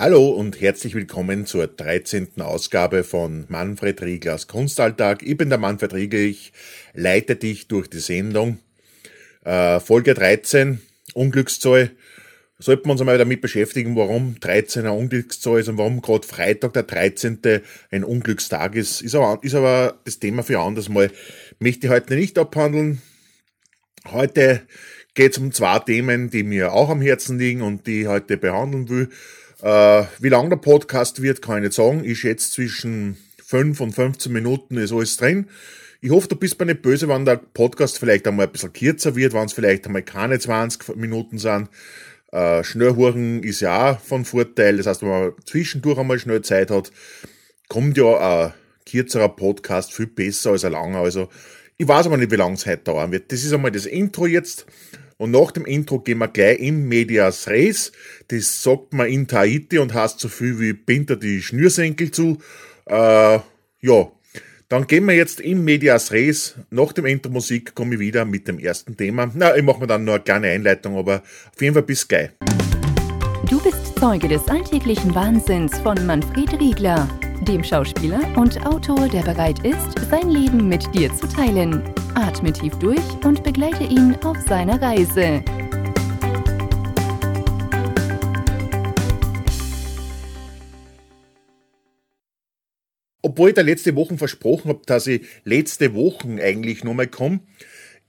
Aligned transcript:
Hallo 0.00 0.30
und 0.30 0.62
herzlich 0.62 0.94
willkommen 0.94 1.44
zur 1.44 1.66
13. 1.66 2.40
Ausgabe 2.40 3.04
von 3.04 3.44
Manfred 3.48 4.00
Rieglers 4.00 4.46
Kunstalltag. 4.46 5.22
Ich 5.22 5.36
bin 5.36 5.50
der 5.50 5.58
Manfred 5.58 5.92
Riegel, 5.92 6.20
ich 6.20 6.54
leite 6.94 7.36
dich 7.36 7.68
durch 7.68 7.90
die 7.90 7.98
Sendung. 7.98 8.60
Äh, 9.44 9.78
Folge 9.78 10.14
13, 10.14 10.80
Unglückszahl. 11.12 11.90
Sollten 12.58 12.86
wir 12.86 12.92
uns 12.92 13.02
einmal 13.02 13.18
damit 13.18 13.42
beschäftigen, 13.42 13.94
warum 13.94 14.40
13 14.40 14.86
ein 14.86 14.92
Unglückszahl 14.92 15.60
ist 15.60 15.68
und 15.68 15.76
warum 15.76 16.00
gerade 16.00 16.26
Freitag 16.26 16.72
der 16.72 16.84
13. 16.84 17.60
ein 17.90 18.02
Unglückstag 18.02 18.76
ist. 18.76 19.02
Ist 19.02 19.14
aber, 19.14 19.44
ist 19.44 19.54
aber 19.54 20.00
das 20.06 20.18
Thema 20.18 20.42
für 20.42 20.60
ein 20.60 20.66
anderes 20.66 20.88
Mal. 20.88 21.10
Möchte 21.58 21.88
ich 21.88 21.92
heute 21.92 22.14
nicht 22.14 22.38
abhandeln. 22.38 23.02
Heute 24.10 24.62
geht 25.12 25.32
es 25.32 25.38
um 25.38 25.52
zwei 25.52 25.78
Themen, 25.80 26.30
die 26.30 26.42
mir 26.42 26.72
auch 26.72 26.88
am 26.88 27.02
Herzen 27.02 27.38
liegen 27.38 27.60
und 27.60 27.86
die 27.86 28.00
ich 28.00 28.06
heute 28.06 28.38
behandeln 28.38 28.88
will. 28.88 29.10
Äh, 29.62 30.04
wie 30.18 30.28
lang 30.28 30.48
der 30.48 30.56
Podcast 30.56 31.20
wird, 31.22 31.42
kann 31.42 31.58
ich 31.58 31.64
nicht 31.64 31.74
sagen. 31.74 32.02
Ich 32.04 32.20
schätze 32.20 32.50
zwischen 32.50 33.18
5 33.44 33.80
und 33.80 33.92
15 33.92 34.32
Minuten 34.32 34.76
ist 34.78 34.92
alles 34.92 35.16
drin. 35.16 35.48
Ich 36.00 36.10
hoffe, 36.10 36.28
du 36.28 36.36
bist 36.36 36.58
mir 36.58 36.66
nicht 36.66 36.82
böse, 36.82 37.08
wenn 37.08 37.26
der 37.26 37.36
Podcast 37.36 37.98
vielleicht 37.98 38.26
einmal 38.26 38.46
ein 38.46 38.52
bisschen 38.52 38.72
kürzer 38.72 39.16
wird, 39.16 39.34
wenn 39.34 39.44
es 39.44 39.52
vielleicht 39.52 39.86
einmal 39.86 40.02
keine 40.02 40.38
20 40.38 40.96
Minuten 40.96 41.36
sind. 41.36 41.68
Äh, 42.32 42.64
Schnellhuren 42.64 43.42
ist 43.42 43.60
ja 43.60 43.92
auch 43.92 44.00
von 44.00 44.24
Vorteil. 44.24 44.78
Das 44.78 44.86
heißt, 44.86 45.02
wenn 45.02 45.10
man 45.10 45.32
zwischendurch 45.44 45.98
einmal 45.98 46.18
schnell 46.18 46.40
Zeit 46.40 46.70
hat, 46.70 46.90
kommt 47.68 47.98
ja 47.98 48.46
ein 48.46 48.54
kürzerer 48.88 49.28
Podcast 49.28 49.92
viel 49.92 50.06
besser 50.06 50.52
als 50.52 50.64
ein 50.64 50.72
langer. 50.72 51.00
Also, 51.00 51.28
ich 51.76 51.86
weiß 51.86 52.06
aber 52.06 52.16
nicht, 52.16 52.30
wie 52.30 52.36
lange 52.36 52.54
es 52.54 52.66
heute 52.66 52.84
dauern 52.84 53.12
wird. 53.12 53.30
Das 53.30 53.42
ist 53.42 53.52
einmal 53.52 53.70
das 53.70 53.84
Intro 53.84 54.26
jetzt. 54.26 54.66
Und 55.20 55.32
nach 55.32 55.50
dem 55.50 55.66
Intro 55.66 55.98
gehen 55.98 56.16
wir 56.16 56.28
gleich 56.28 56.60
in 56.60 56.88
Medias 56.88 57.46
Res. 57.46 57.92
Das 58.28 58.62
sagt 58.62 58.94
man 58.94 59.06
in 59.06 59.28
Tahiti 59.28 59.78
und 59.78 59.92
heißt 59.92 60.18
so 60.18 60.28
viel 60.28 60.58
wie 60.58 60.72
Binter 60.72 61.14
die 61.16 61.42
Schnürsenkel 61.42 62.10
zu. 62.10 62.38
Äh, 62.86 63.40
ja, 63.82 64.12
dann 64.70 64.86
gehen 64.86 65.04
wir 65.04 65.14
jetzt 65.14 65.38
in 65.40 65.62
Medias 65.62 66.10
Res. 66.10 66.54
Nach 66.70 66.94
dem 66.94 67.04
Intro-Musik 67.04 67.74
komme 67.74 67.96
ich 67.96 68.00
wieder 68.00 68.24
mit 68.24 68.48
dem 68.48 68.58
ersten 68.58 68.96
Thema. 68.96 69.30
Na, 69.34 69.54
ich 69.54 69.62
mache 69.62 69.80
mir 69.80 69.86
dann 69.86 70.04
nur 70.04 70.14
eine 70.14 70.24
kleine 70.24 70.48
Einleitung, 70.48 70.96
aber 70.96 71.16
auf 71.54 71.60
jeden 71.60 71.74
Fall 71.74 71.82
bis 71.82 72.08
gleich. 72.08 72.30
Du 73.50 73.62
bist 73.62 73.98
Zeuge 73.98 74.26
des 74.26 74.48
alltäglichen 74.48 75.14
Wahnsinns 75.14 75.78
von 75.80 76.06
Manfred 76.06 76.58
Riegler, 76.58 77.06
dem 77.42 77.64
Schauspieler 77.64 78.20
und 78.36 78.64
Autor, 78.66 79.08
der 79.08 79.22
bereit 79.22 79.64
ist, 79.64 79.98
sein 80.10 80.30
Leben 80.30 80.68
mit 80.68 80.94
dir 80.94 81.14
zu 81.14 81.26
teilen. 81.26 81.82
Atme 82.14 82.52
tief 82.52 82.74
durch 82.76 83.00
und 83.24 83.42
begleite 83.42 83.84
ihn 83.84 84.14
auf 84.24 84.36
seiner 84.46 84.80
Reise. 84.80 85.42
Obwohl 93.22 93.50
ich 93.50 93.54
da 93.54 93.62
letzte 93.62 93.94
Wochen 93.96 94.18
versprochen 94.18 94.68
habe, 94.68 94.82
dass 94.86 95.06
ich 95.06 95.22
letzte 95.44 95.94
Wochen 95.94 96.38
eigentlich 96.40 96.84
nochmal 96.84 97.06
komme, 97.06 97.40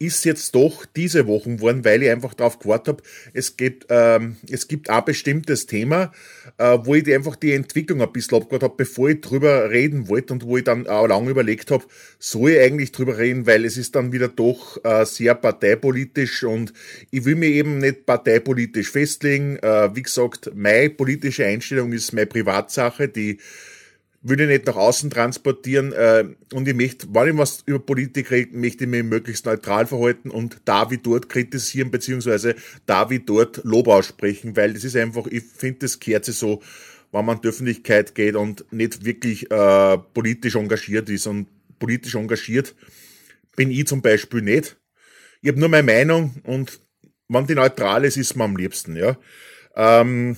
ist 0.01 0.25
jetzt 0.25 0.55
doch 0.55 0.85
diese 0.95 1.27
Wochen 1.27 1.57
geworden, 1.57 1.85
weil 1.85 2.01
ich 2.01 2.09
einfach 2.09 2.33
darauf 2.33 2.57
gewartet 2.57 2.87
habe, 2.87 3.03
es 3.33 3.55
gibt, 3.55 3.85
ähm, 3.89 4.37
es 4.49 4.67
gibt 4.67 4.89
ein 4.89 5.05
bestimmtes 5.05 5.67
Thema, 5.67 6.11
äh, 6.57 6.79
wo 6.83 6.95
ich 6.95 7.13
einfach 7.13 7.35
die 7.35 7.53
Entwicklung 7.53 8.01
ein 8.01 8.11
bisschen 8.11 8.39
abgehört 8.39 8.63
habe, 8.63 8.73
bevor 8.77 9.09
ich 9.09 9.21
drüber 9.21 9.69
reden 9.69 10.09
wollte 10.09 10.33
und 10.33 10.43
wo 10.43 10.57
ich 10.57 10.63
dann 10.63 10.87
auch 10.87 11.07
lange 11.07 11.29
überlegt 11.29 11.69
habe, 11.69 11.85
soll 12.17 12.51
ich 12.51 12.59
eigentlich 12.59 12.91
drüber 12.91 13.19
reden, 13.19 13.45
weil 13.45 13.63
es 13.63 13.77
ist 13.77 13.95
dann 13.95 14.11
wieder 14.11 14.27
doch 14.27 14.83
äh, 14.83 15.05
sehr 15.05 15.35
parteipolitisch 15.35 16.43
und 16.43 16.73
ich 17.11 17.23
will 17.25 17.35
mir 17.35 17.49
eben 17.49 17.77
nicht 17.77 18.07
parteipolitisch 18.07 18.89
festlegen. 18.89 19.57
Äh, 19.57 19.95
wie 19.95 20.01
gesagt, 20.01 20.51
meine 20.55 20.89
politische 20.89 21.45
Einstellung 21.45 21.93
ist 21.93 22.11
meine 22.11 22.25
Privatsache, 22.25 23.07
die 23.07 23.37
würde 24.21 24.43
ich 24.43 24.49
nicht 24.49 24.67
nach 24.67 24.75
außen 24.75 25.09
transportieren 25.09 25.93
äh, 25.93 26.25
und 26.53 26.67
ich 26.67 26.75
möchte, 26.75 27.07
wenn 27.11 27.29
ich 27.29 27.37
was 27.37 27.63
über 27.65 27.79
Politik 27.79 28.29
rede, 28.31 28.55
möchte 28.55 28.83
ich 28.83 28.89
mich 28.89 29.03
möglichst 29.03 29.45
neutral 29.45 29.87
verhalten 29.87 30.29
und 30.29 30.57
da 30.65 30.91
wie 30.91 30.97
dort 30.97 31.27
kritisieren, 31.27 31.89
beziehungsweise 31.89 32.55
da 32.85 33.09
wie 33.09 33.19
dort 33.19 33.61
Lob 33.63 33.87
aussprechen, 33.87 34.55
weil 34.55 34.73
das 34.73 34.83
ist 34.83 34.95
einfach, 34.95 35.25
ich 35.27 35.43
finde, 35.43 35.79
das 35.79 35.99
kehrt 35.99 36.25
sich 36.25 36.35
so, 36.35 36.61
wenn 37.11 37.25
man 37.25 37.37
in 37.37 37.41
die 37.41 37.47
Öffentlichkeit 37.47 38.13
geht 38.15 38.35
und 38.35 38.65
nicht 38.71 39.03
wirklich 39.05 39.49
äh, 39.51 39.97
politisch 40.13 40.55
engagiert 40.55 41.09
ist 41.09 41.27
und 41.27 41.47
politisch 41.79 42.15
engagiert 42.15 42.75
bin 43.55 43.71
ich 43.71 43.87
zum 43.87 44.01
Beispiel 44.01 44.41
nicht. 44.41 44.77
Ich 45.41 45.49
habe 45.49 45.59
nur 45.59 45.69
meine 45.69 45.83
Meinung 45.83 46.35
und 46.43 46.79
wenn 47.27 47.47
die 47.47 47.55
neutral 47.55 48.05
ist, 48.05 48.17
ist 48.17 48.35
man 48.35 48.51
am 48.51 48.57
liebsten, 48.57 48.95
ja. 48.95 49.17
Ähm, 49.75 50.37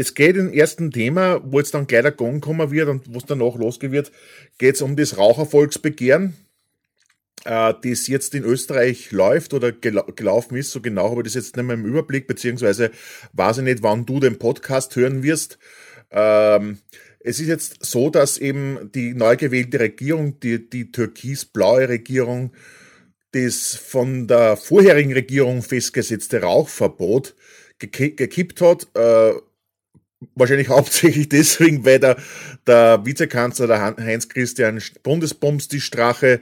es 0.00 0.14
geht 0.14 0.36
im 0.36 0.50
ersten 0.50 0.90
Thema, 0.90 1.42
wo 1.44 1.58
jetzt 1.58 1.74
dann 1.74 1.86
gleich 1.86 2.00
der 2.00 2.12
Gong 2.12 2.40
kommen 2.40 2.70
wird 2.70 2.88
und 2.88 3.12
wo 3.12 3.18
es 3.18 3.26
danach 3.26 3.56
losgehen 3.56 3.92
wird, 3.92 4.10
geht 4.56 4.76
es 4.76 4.80
um 4.80 4.96
das 4.96 5.18
Rauchervolksbegehren, 5.18 6.34
äh, 7.44 7.74
das 7.82 8.06
jetzt 8.06 8.34
in 8.34 8.44
Österreich 8.44 9.12
läuft 9.12 9.52
oder 9.52 9.72
gel 9.72 10.02
gelaufen 10.16 10.56
ist. 10.56 10.70
So 10.70 10.80
genau 10.80 11.10
habe 11.10 11.20
ich 11.20 11.24
das 11.24 11.34
jetzt 11.34 11.56
nicht 11.56 11.66
mehr 11.66 11.74
im 11.74 11.84
Überblick, 11.84 12.26
beziehungsweise 12.26 12.90
weiß 13.34 13.58
ich 13.58 13.64
nicht, 13.64 13.82
wann 13.82 14.06
du 14.06 14.20
den 14.20 14.38
Podcast 14.38 14.96
hören 14.96 15.22
wirst. 15.22 15.58
Ähm, 16.10 16.78
es 17.18 17.38
ist 17.38 17.48
jetzt 17.48 17.84
so, 17.84 18.08
dass 18.08 18.38
eben 18.38 18.90
die 18.94 19.12
neu 19.12 19.36
gewählte 19.36 19.80
Regierung, 19.80 20.40
die, 20.40 20.70
die 20.70 20.92
türkis-blaue 20.92 21.90
Regierung, 21.90 22.52
das 23.32 23.76
von 23.76 24.26
der 24.26 24.56
vorherigen 24.56 25.12
Regierung 25.12 25.60
festgesetzte 25.62 26.40
Rauchverbot 26.40 27.34
gekippt 27.78 28.62
hat. 28.62 28.88
Äh, 28.94 29.34
Wahrscheinlich 30.34 30.68
hauptsächlich 30.70 31.28
deswegen, 31.28 31.84
weil 31.84 31.98
der, 31.98 32.16
der 32.66 33.04
Vizekanzler, 33.04 33.66
der 33.66 33.96
Heinz-Christian 33.96 34.80
Bundesbums, 35.02 35.68
die 35.68 35.80
Strache, 35.80 36.40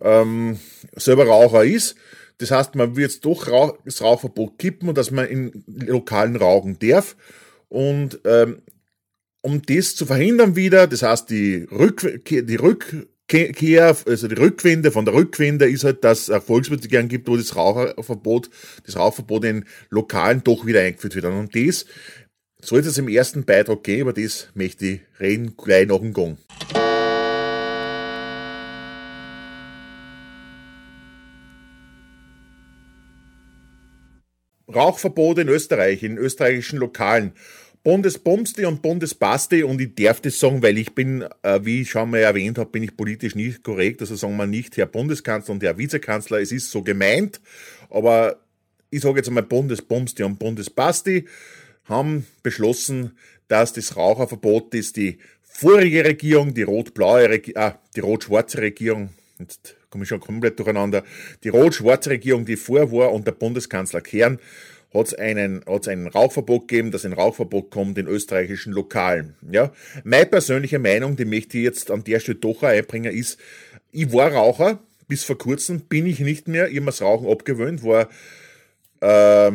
ähm, 0.00 0.58
selber 0.96 1.26
Raucher 1.26 1.64
ist. 1.64 1.96
Das 2.38 2.52
heißt, 2.52 2.76
man 2.76 2.96
wird 2.96 3.24
doch 3.24 3.48
Rauch, 3.48 3.78
das 3.84 4.00
Rauchverbot 4.00 4.58
kippen 4.58 4.88
und 4.88 4.96
dass 4.96 5.10
man 5.10 5.26
in 5.26 5.64
lokalen 5.66 6.36
rauchen 6.36 6.78
darf. 6.78 7.16
Und 7.68 8.20
ähm, 8.24 8.62
um 9.42 9.62
das 9.62 9.96
zu 9.96 10.06
verhindern 10.06 10.56
wieder, 10.56 10.86
das 10.86 11.02
heißt, 11.02 11.30
die, 11.30 11.66
Rück, 11.70 12.24
die 12.28 12.56
Rückkehr, 12.56 13.96
also 14.06 14.28
die 14.28 14.34
Rückwende 14.34 14.90
von 14.92 15.04
der 15.04 15.14
Rückwende 15.14 15.68
ist 15.68 15.84
halt, 15.84 16.04
dass 16.04 16.28
es 16.28 16.44
Volksbegehren 16.44 17.08
gibt, 17.08 17.28
wo 17.28 17.36
das 17.36 17.56
Raucherverbot, 17.56 18.50
das 18.86 18.96
Rauchverbot 18.96 19.44
in 19.44 19.64
Lokalen 19.90 20.42
doch 20.44 20.64
wieder 20.64 20.80
eingeführt 20.80 21.16
wird. 21.16 21.24
Und 21.24 21.54
das 21.54 21.86
soll 22.60 22.80
es 22.80 22.98
im 22.98 23.08
ersten 23.08 23.44
Beitrag 23.44 23.84
gehen, 23.84 24.02
aber 24.02 24.12
das 24.12 24.48
möchte 24.54 24.86
ich 24.86 25.00
reden 25.20 25.56
gleich 25.56 25.86
nach 25.86 25.98
dem 25.98 26.12
Gong. 26.12 26.38
Rauchverbot 34.74 35.38
in 35.38 35.48
Österreich, 35.48 36.02
in 36.02 36.18
österreichischen 36.18 36.78
Lokalen. 36.78 37.32
Bundesbumsti 37.84 38.66
und 38.66 38.82
Bundesbasti 38.82 39.62
und 39.62 39.80
ich 39.80 39.94
darf 39.94 40.20
das 40.20 40.38
sagen, 40.38 40.62
weil 40.62 40.76
ich 40.76 40.94
bin, 40.94 41.24
äh, 41.42 41.60
wie 41.62 41.82
ich 41.82 41.90
schon 41.90 42.10
mal 42.10 42.18
erwähnt 42.18 42.58
habe, 42.58 42.70
bin 42.70 42.82
ich 42.82 42.94
politisch 42.96 43.34
nicht 43.34 43.62
korrekt, 43.62 44.00
also 44.02 44.14
sagen 44.14 44.36
wir 44.36 44.46
nicht 44.46 44.76
Herr 44.76 44.86
Bundeskanzler 44.86 45.54
und 45.54 45.62
Herr 45.62 45.78
Vizekanzler, 45.78 46.40
es 46.40 46.52
ist 46.52 46.70
so 46.70 46.82
gemeint, 46.82 47.40
aber 47.88 48.40
ich 48.90 49.00
sage 49.00 49.18
jetzt 49.18 49.28
einmal 49.28 49.44
Bundesbumsti 49.44 50.24
und 50.24 50.38
Bundesbasti 50.38 51.24
haben 51.88 52.26
beschlossen, 52.42 53.16
dass 53.48 53.72
das 53.72 53.96
Raucherverbot, 53.96 54.74
das 54.74 54.92
die 54.92 55.18
vorige 55.42 56.04
Regierung, 56.04 56.54
die 56.54 56.62
rot-blaue 56.62 57.42
ah, 57.56 57.78
die 57.96 58.00
rot-schwarze 58.00 58.58
Regierung, 58.58 59.10
jetzt 59.38 59.74
komme 59.90 60.04
ich 60.04 60.08
schon 60.08 60.20
komplett 60.20 60.58
durcheinander, 60.58 61.02
die 61.42 61.48
rot-schwarze 61.48 62.10
Regierung, 62.10 62.44
die 62.44 62.56
vor 62.56 62.92
war 62.92 63.12
und 63.12 63.26
der 63.26 63.32
Bundeskanzler 63.32 64.00
Kern, 64.00 64.38
hat 64.94 65.06
es 65.06 65.14
einen, 65.14 65.64
hat's 65.66 65.88
ein 65.88 66.06
Rauchverbot 66.06 66.68
gegeben, 66.68 66.90
dass 66.90 67.04
ein 67.04 67.12
Rauchverbot 67.12 67.70
kommt 67.70 67.98
in 67.98 68.06
österreichischen 68.06 68.72
Lokalen. 68.72 69.34
Ja? 69.50 69.72
Meine 70.04 70.26
persönliche 70.26 70.78
Meinung, 70.78 71.16
die 71.16 71.26
möchte 71.26 71.58
ich 71.58 71.64
jetzt 71.64 71.90
an 71.90 72.04
der 72.04 72.20
Stelle 72.20 72.38
doch 72.38 72.62
einbringen, 72.62 73.14
ist, 73.14 73.38
ich 73.92 74.12
war 74.12 74.32
Raucher, 74.32 74.78
bis 75.06 75.24
vor 75.24 75.38
kurzem 75.38 75.80
bin 75.80 76.06
ich 76.06 76.20
nicht 76.20 76.48
mehr, 76.48 76.68
ich 76.68 76.76
habe 76.76 76.86
das 76.86 77.02
Rauchen 77.02 77.28
abgewöhnt, 77.28 77.82
war 77.82 78.08
äh, 79.00 79.52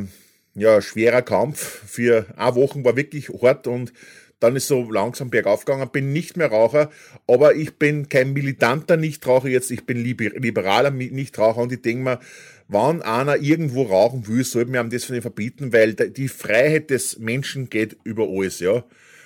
ja, 0.56 0.82
schwerer 0.82 1.22
Kampf. 1.22 1.84
Für 1.88 2.26
eine 2.38 2.56
Woche 2.56 2.84
war 2.84 2.96
wirklich 2.96 3.30
hart 3.30 3.68
und 3.68 3.94
dann 4.40 4.56
ist 4.58 4.68
so 4.68 4.92
langsam 4.92 5.30
bergauf 5.30 5.66
gegangen. 5.66 5.90
Bin 5.92 6.12
nicht 6.12 6.36
mehr 6.36 6.48
Raucher, 6.48 6.92
aber 7.28 7.56
ich 7.56 7.78
bin 7.78 8.10
kein 8.10 8.34
militanter 8.34 8.98
Nichtraucher 8.98 9.48
jetzt. 9.48 9.72
Ich 9.72 9.86
bin 9.86 10.04
liberaler 10.04 10.92
Nichtraucher 10.92 11.62
und 11.62 11.72
ich 11.72 11.82
denke 11.82 12.04
mir, 12.04 12.20
wenn 12.68 13.02
einer 13.02 13.38
irgendwo 13.38 13.84
rauchen 13.84 14.28
will, 14.28 14.44
sollte 14.44 14.72
man 14.72 14.88
ihm 14.88 14.90
das 14.90 15.06
von 15.06 15.22
verbieten, 15.22 15.72
weil 15.74 15.94
die 15.94 16.28
Freiheit 16.28 16.90
des 16.90 17.20
Menschen 17.20 17.70
geht 17.70 17.98
über 18.04 18.28
alles, 18.28 18.60
ja. 18.60 18.84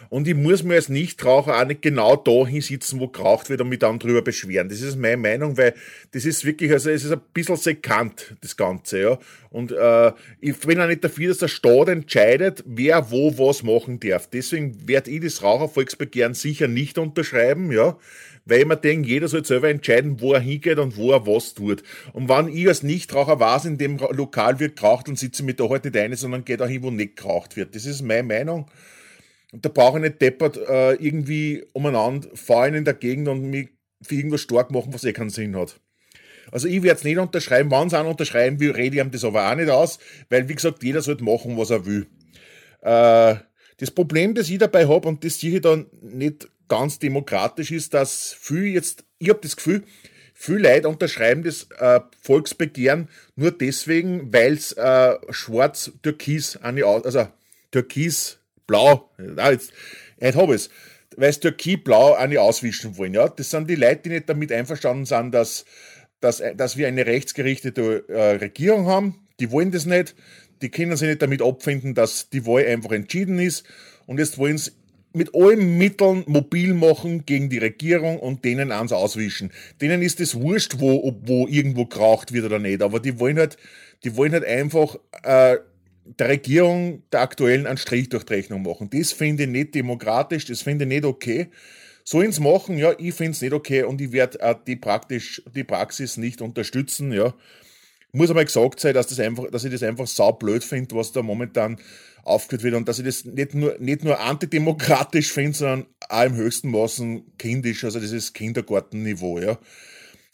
Und 0.10 0.28
ich 0.28 0.36
muss 0.36 0.64
mir 0.64 0.76
als 0.76 0.90
Nichtraucher 0.90 1.60
auch 1.60 1.66
nicht 1.66 1.82
genau 1.82 2.16
da 2.16 2.46
hinsitzen, 2.48 3.00
wo 3.00 3.08
geraucht 3.08 3.50
wird 3.50 3.62
und 3.62 3.70
mich 3.70 3.80
dann 3.80 4.00
drüber 4.00 4.22
beschweren. 4.22 4.70
Das 4.70 4.82
ist 4.82 4.98
meine 4.98 5.18
Meinung, 5.18 5.58
weil 5.58 5.74
das 6.12 6.26
ist 6.26 6.46
wirklich, 6.46 6.72
also 6.72 6.90
es 6.90 7.04
ist 7.04 7.12
ein 7.12 7.22
bisschen 7.34 7.58
sekant, 7.58 8.36
das 8.42 8.56
Ganze, 8.56 9.00
ja. 9.02 9.20
Und 9.50 9.72
äh, 9.72 10.12
ich 10.40 10.58
bin 10.60 10.80
auch 10.80 10.88
nicht 10.88 11.04
dafür, 11.04 11.30
dass 11.30 11.40
der 11.40 11.48
Staat 11.48 11.90
entscheidet, 11.90 12.64
wer 12.66 13.12
wo 13.12 13.38
was 13.38 13.64
machen 13.64 14.00
darf. 14.00 14.28
Deswegen 14.28 14.88
werde 14.88 15.12
ich 15.12 15.22
das 15.22 15.42
Rauchervolksbegehren 15.42 16.34
sicher 16.34 16.68
nicht 16.68 16.98
unterschreiben, 16.98 17.72
ja 17.72 17.98
weil 18.48 18.62
ich 18.62 18.66
mir 18.66 18.78
denke, 18.78 19.10
jeder 19.10 19.28
soll 19.28 19.46
selber 19.46 19.70
entscheiden, 19.70 20.22
wo 20.22 20.34
er 20.34 20.40
hingeht 20.40 20.80
und 20.80 20.96
wo 20.98 21.12
er 21.12 21.28
was 21.28 21.54
tut. 21.54 21.84
Und 22.14 22.30
wenn 22.30 22.48
ich 22.48 22.68
als 22.68 22.84
Nichtraucher 22.84 23.40
weiß, 23.40 23.66
in 23.66 23.78
dem 23.78 23.98
Lokal 23.98 24.60
wird 24.60 24.78
geraucht, 24.78 25.08
dann 25.08 25.16
sitze 25.16 25.42
ich 25.42 25.46
mit 25.46 25.60
da 25.60 25.70
halt 25.70 25.84
nicht 25.84 25.98
ein, 25.98 26.16
sondern 26.16 26.46
gehe 26.46 26.58
da 26.58 26.66
hin, 26.66 26.84
wo 26.84 26.90
nicht 26.90 27.18
geraucht 27.18 27.58
wird. 27.58 27.76
Das 27.76 27.86
ist 27.86 28.02
meine 28.02 28.24
Meinung. 28.24 28.68
Und 29.52 29.64
da 29.64 29.70
brauche 29.70 29.98
ich 29.98 30.04
nicht 30.04 30.22
deppert 30.22 30.58
äh, 30.58 30.94
irgendwie 30.94 31.66
umeinander 31.74 32.30
fallen 32.34 32.74
in 32.74 32.86
der 32.86 32.94
Gegend 32.94 33.28
und 33.28 33.50
mich 33.50 33.70
für 34.02 34.16
irgendwas 34.16 34.42
stark 34.42 34.72
machen, 34.72 34.94
was 34.94 35.04
eh 35.04 35.14
keinen 35.14 35.30
Sinn 35.30 35.56
hat. 35.56 35.80
Also 36.52 36.68
ich 36.68 36.84
werde 36.84 36.98
es 37.00 37.04
nicht 37.04 37.18
unterschreiben, 37.18 37.72
wenn 37.72 37.90
sie 37.90 38.00
auch 38.00 38.10
unterschreiben 38.10 38.60
will, 38.60 38.72
rede 38.72 38.98
ich 38.98 39.02
ihm 39.02 39.12
das 39.12 39.24
aber 39.24 39.50
auch 39.50 39.56
nicht 39.56 39.70
aus, 39.70 40.00
weil 40.30 40.48
wie 40.48 40.56
gesagt, 40.56 40.84
jeder 40.84 41.02
sollte 41.02 41.24
machen, 41.24 41.58
was 41.58 41.70
er 41.70 41.86
will. 41.86 42.08
Äh, 42.82 43.36
das 43.78 43.92
Problem, 43.92 44.34
das 44.34 44.50
ich 44.50 44.58
dabei 44.58 44.88
habe, 44.88 45.08
und 45.08 45.24
das 45.24 45.42
ich 45.44 45.62
dann 45.62 45.88
nicht 46.02 46.50
ganz 46.68 47.00
demokratisch 47.00 47.72
ist, 47.72 47.94
dass 47.94 48.34
viel 48.34 48.66
jetzt, 48.66 49.06
ich 49.20 49.30
habe 49.30 49.40
das 49.42 49.56
Gefühl, 49.56 49.84
viele 50.34 50.74
Leute 50.74 50.90
unterschreiben 50.90 51.44
das 51.44 51.68
äh, 51.80 52.00
Volksbegehren 52.22 53.10
nur 53.36 53.52
deswegen, 53.52 54.34
weil 54.34 54.54
es 54.54 54.74
äh, 54.74 55.16
schwarz-türkis, 55.30 56.58
also 56.58 57.28
ah, 59.38 59.52
jetzt, 59.52 59.72
jetzt 60.20 60.36
habe 60.36 60.56
ich 60.56 60.62
es, 60.62 60.70
weil 61.16 61.30
es 61.30 61.40
türkis-blau 61.40 62.14
eine 62.14 62.42
auswischen 62.42 62.98
wollen. 62.98 63.14
Ja? 63.14 63.28
Das 63.28 63.50
sind 63.50 63.70
die 63.70 63.76
Leute, 63.76 64.02
die 64.04 64.10
nicht 64.10 64.30
damit 64.30 64.52
einverstanden 64.52 65.06
sind, 65.06 65.34
dass, 65.34 65.66
dass, 66.20 66.42
dass 66.56 66.78
wir 66.78 66.88
eine 66.88 67.06
rechtsgerichtete 67.06 68.06
äh, 68.08 68.32
Regierung 68.38 68.88
haben. 68.88 69.16
Die 69.40 69.52
wollen 69.52 69.72
das 69.72 69.86
nicht. 69.86 70.16
Die 70.62 70.70
können 70.70 70.96
sich 70.96 71.08
nicht 71.08 71.22
damit 71.22 71.42
abfinden, 71.42 71.94
dass 71.94 72.30
die 72.30 72.46
Wahl 72.46 72.66
einfach 72.66 72.92
entschieden 72.92 73.40
ist. 73.40 73.66
Und 74.06 74.20
jetzt 74.20 74.38
wollen 74.38 74.58
sie 74.58 74.72
mit 75.14 75.34
allen 75.34 75.78
Mitteln 75.78 76.24
mobil 76.28 76.74
machen 76.74 77.26
gegen 77.26 77.50
die 77.50 77.58
Regierung 77.58 78.20
und 78.20 78.46
denen 78.46 78.72
eins 78.72 78.92
auswischen. 78.92 79.52
Denen 79.82 80.02
ist 80.02 80.20
es 80.20 80.36
wurscht, 80.36 80.76
wo, 80.80 81.16
wo 81.24 81.48
irgendwo 81.48 81.86
geraucht 81.86 82.34
wird 82.34 82.46
oder 82.46 82.60
nicht, 82.60 82.82
aber 82.82 83.00
die 83.00 83.20
wollen 83.20 83.38
halt, 83.38 83.58
die 84.04 84.16
wollen 84.16 84.34
halt 84.34 84.46
einfach 84.46 84.98
äh, 85.24 85.58
der 86.20 86.30
Regierung, 86.30 87.04
der 87.12 87.22
aktuellen, 87.22 87.68
einen 87.68 87.78
Strich 87.78 88.10
durch 88.10 88.24
die 88.24 88.34
Rechnung 88.34 88.64
machen. 88.64 88.90
Das 88.92 89.12
finde 89.12 89.44
ich 89.44 89.50
nicht 89.50 89.76
demokratisch, 89.76 90.46
das 90.46 90.62
finde 90.62 90.86
ich 90.86 90.90
nicht 90.90 91.06
okay. 91.06 91.50
Sollen 92.04 92.32
sie 92.32 92.42
machen, 92.42 92.78
ja, 92.78 92.94
ich 92.98 93.14
finde 93.14 93.32
es 93.32 93.42
nicht 93.42 93.54
okay 93.54 93.84
und 93.84 94.00
ich 94.00 94.12
werde 94.12 94.40
äh, 94.40 94.56
die, 94.66 94.80
die 95.54 95.64
Praxis 95.64 96.18
nicht 96.18 96.42
unterstützen, 96.42 97.12
ja. 97.12 97.34
Muss 98.14 98.30
aber 98.30 98.46
gesagt 98.46 98.80
sein, 98.80 98.94
dass, 98.94 99.08
das 99.08 99.20
einfach, 99.20 99.52
dass 99.52 99.66
ich 99.66 99.72
das 99.72 99.84
einfach 99.84 100.08
saublöd 100.08 100.64
finde, 100.64 100.96
was 100.96 101.12
da 101.12 101.22
momentan 101.22 101.78
aufgeführt 102.24 102.64
wird 102.64 102.76
und 102.76 102.88
dass 102.88 103.00
ich 103.00 103.06
das 103.06 103.26
nicht 103.26 103.54
nur, 103.54 103.78
nicht 103.80 104.04
nur 104.04 104.20
antidemokratisch 104.20 105.32
finde, 105.32 105.58
sondern 105.58 105.86
auch 106.08 106.24
im 106.24 106.36
höchsten 106.36 106.72
Maßen 106.72 107.38
kindisch, 107.38 107.84
also 107.84 108.00
das 108.00 108.12
ist 108.12 108.34
Kindergartenniveau, 108.34 109.40
ja. 109.40 109.58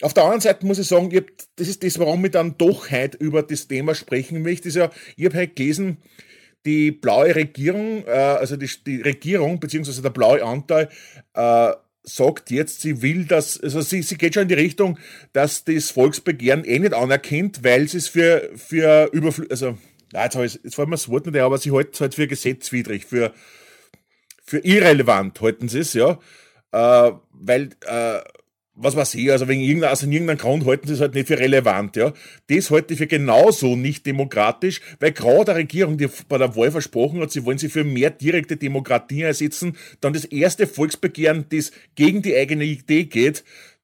Auf 0.01 0.13
der 0.13 0.23
anderen 0.23 0.41
Seite 0.41 0.65
muss 0.65 0.79
ich 0.79 0.87
sagen, 0.87 1.09
ich 1.11 1.17
hab, 1.17 1.25
das 1.55 1.67
ist 1.67 1.83
das, 1.83 1.99
warum 1.99 2.25
ich 2.25 2.31
dann 2.31 2.57
doch 2.57 2.91
heute 2.91 3.17
über 3.17 3.43
das 3.43 3.67
Thema 3.67 3.95
sprechen 3.95 4.41
möchte, 4.41 4.67
ist 4.67 4.75
ja, 4.75 4.89
ich 5.15 5.25
habe 5.25 5.37
heute 5.37 5.53
gelesen, 5.53 5.97
die 6.65 6.91
blaue 6.91 7.35
Regierung, 7.35 8.05
äh, 8.05 8.11
also 8.11 8.55
die, 8.55 8.69
die 8.85 9.01
Regierung, 9.01 9.59
beziehungsweise 9.59 10.01
der 10.01 10.09
blaue 10.09 10.43
Anteil, 10.43 10.89
äh, 11.33 11.71
sagt 12.03 12.51
jetzt, 12.51 12.81
sie 12.81 13.01
will 13.01 13.25
das, 13.25 13.59
also 13.61 13.81
sie, 13.81 14.01
sie 14.01 14.17
geht 14.17 14.33
schon 14.33 14.43
in 14.43 14.49
die 14.49 14.55
Richtung, 14.55 14.99
dass 15.31 15.63
das 15.63 15.89
Volksbegehren 15.91 16.65
eh 16.65 16.79
nicht 16.79 16.93
anerkennt, 16.93 17.63
weil 17.63 17.87
sie 17.87 17.97
es 17.97 18.09
für, 18.09 18.49
für 18.55 19.09
überflüssig, 19.13 19.51
also 19.51 19.77
ja, 20.13 20.23
jetzt, 20.25 20.35
ich, 20.35 20.63
jetzt 20.63 20.75
fällt 20.75 20.89
mir 20.89 20.95
das 20.95 21.09
Wort 21.09 21.25
nicht, 21.25 21.39
aber 21.39 21.57
sie 21.57 21.71
halten 21.71 21.91
es 21.93 22.01
halt 22.01 22.15
für 22.15 22.27
gesetzwidrig, 22.27 23.05
für, 23.05 23.33
für 24.43 24.59
irrelevant 24.59 25.39
halten 25.41 25.69
sie 25.69 25.79
es, 25.79 25.93
ja. 25.93 26.19
Äh, 26.71 27.11
weil, 27.31 27.69
äh, 27.85 28.19
was 28.75 28.95
weiß 28.95 29.15
ich, 29.15 29.31
also 29.31 29.47
wegen 29.47 29.61
irgendeiner, 29.61 29.91
also 29.91 30.05
in 30.07 30.11
irgendeinem 30.11 30.39
Grund 30.39 30.65
halten 30.65 30.87
sie 30.87 30.93
es 30.93 31.01
halt 31.01 31.13
nicht 31.13 31.27
für 31.27 31.37
relevant, 31.37 31.95
ja. 31.95 32.13
Das 32.47 32.71
halte 32.71 32.93
ich 32.93 32.99
für 32.99 33.07
genauso 33.07 33.75
nicht 33.75 34.05
demokratisch, 34.05 34.81
weil 34.99 35.11
gerade 35.11 35.45
der 35.45 35.55
Regierung, 35.55 35.97
die 35.97 36.09
bei 36.27 36.39
der 36.39 36.55
Wahl 36.55 36.71
versprochen 36.71 37.21
hat, 37.21 37.31
sie 37.31 37.45
wollen 37.45 37.59
sie 37.59 37.69
für 37.69 37.83
mehr 37.83 38.09
direkte 38.09 38.57
Demokratie 38.57 39.21
ersetzen, 39.21 39.77
dann 40.01 40.13
das 40.13 40.25
erste 40.25 40.65
Volksbegehren, 40.65 41.45
das 41.49 41.71
gegen 41.95 42.23
die 42.23 42.35
eigene 42.35 42.63
Idee 42.63 43.03
geht, 43.03 43.43